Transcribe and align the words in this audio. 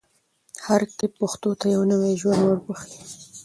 هر 0.65 0.81
کلیپ 0.95 1.13
پښتو 1.21 1.49
ته 1.59 1.65
یو 1.75 1.83
نوی 1.91 2.13
ژوند 2.21 2.43
بښي. 2.65 2.95